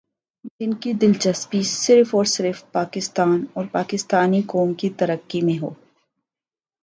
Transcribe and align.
جن 0.59 0.73
کی 0.73 0.93
دلچسپی 0.93 1.61
صرف 1.63 2.15
اور 2.15 2.25
صرف 2.25 2.63
پاکستان 2.71 3.45
اور 3.53 3.65
پاکستانی 3.71 4.41
قوم 4.47 4.73
کی 4.73 4.89
ترقی 4.89 5.41
میں 5.41 5.57
ہو۔ 5.61 5.69